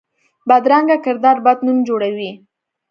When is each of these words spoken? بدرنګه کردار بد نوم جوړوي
بدرنګه 0.47 0.97
کردار 1.05 1.37
بد 1.45 1.59
نوم 1.65 1.77
جوړوي 1.87 2.31